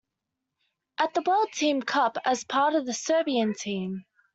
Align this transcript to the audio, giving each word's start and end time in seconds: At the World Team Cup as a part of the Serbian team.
At 0.97 1.13
the 1.13 1.21
World 1.21 1.51
Team 1.53 1.83
Cup 1.83 2.17
as 2.25 2.41
a 2.41 2.47
part 2.47 2.73
of 2.73 2.87
the 2.87 2.93
Serbian 2.95 3.53
team. 3.53 4.05